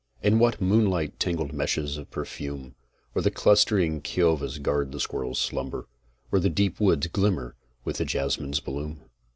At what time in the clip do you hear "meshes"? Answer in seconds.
1.53-1.95